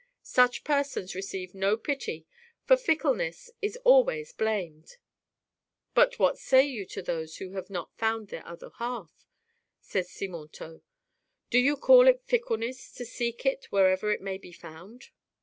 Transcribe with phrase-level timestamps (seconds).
[0.23, 2.25] Such persons receive no pity,
[2.65, 4.97] for fickleness is always blamed.""
[5.93, 9.27] But what say you to those who have not found their other half?"
[9.93, 10.81] asked Simontault.
[11.51, 15.09] "Do you call it fickleness to seek it wherever it may be found?"